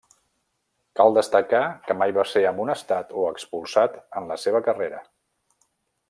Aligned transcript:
Cal 0.99 1.17
destacar 1.17 1.59
que 1.89 1.97
mai 2.01 2.15
va 2.17 2.25
ser 2.31 2.43
amonestat 2.53 3.13
o 3.21 3.27
expulsat 3.35 3.99
en 4.21 4.29
la 4.35 4.39
seva 4.45 4.63
carrera. 4.71 5.03